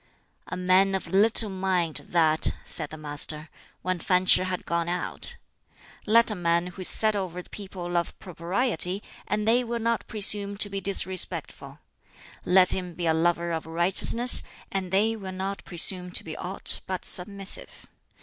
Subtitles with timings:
[0.47, 3.49] "A man of little mind, that!" said the Master,
[3.83, 5.35] when Fan Ch'i had gone out.
[6.07, 10.07] "Let a man who is set over the people love propriety, and they will not
[10.07, 11.81] presume to be disrespectful.
[12.43, 14.41] Let him be a lover of righteousness,
[14.71, 17.87] and they will not presume to be aught but submissive.